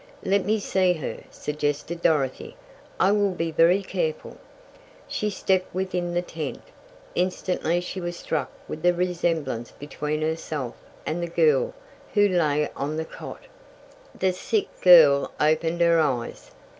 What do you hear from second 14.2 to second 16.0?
sick girl opened her